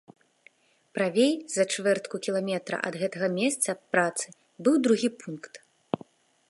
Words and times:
Правей, 0.97 1.33
за 1.55 1.63
чвэртку 1.75 2.15
кіламетра 2.29 2.77
ад 2.91 2.95
гэтага 3.03 3.27
месца 3.39 3.77
працы, 3.97 4.27
быў 4.69 4.75
другі 4.89 5.09
пункт. 5.25 5.53